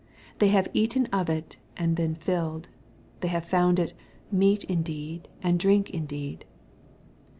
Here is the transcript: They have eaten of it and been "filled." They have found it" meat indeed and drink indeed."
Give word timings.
They 0.39 0.47
have 0.47 0.67
eaten 0.73 1.05
of 1.13 1.29
it 1.29 1.57
and 1.77 1.95
been 1.95 2.15
"filled." 2.15 2.69
They 3.19 3.27
have 3.27 3.45
found 3.45 3.77
it" 3.77 3.93
meat 4.31 4.63
indeed 4.63 5.27
and 5.43 5.59
drink 5.59 5.91
indeed." 5.91 6.43